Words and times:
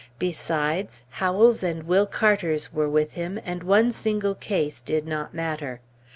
Besides, 0.17 1.03
Howell's 1.11 1.61
and 1.61 1.83
Will 1.83 2.07
Carter's 2.07 2.73
were 2.73 2.89
with 2.89 3.13
him, 3.13 3.39
and 3.45 3.61
one 3.61 3.91
single 3.91 4.33
case 4.33 4.81
did 4.81 5.05
not 5.05 5.31
matter. 5.31 5.79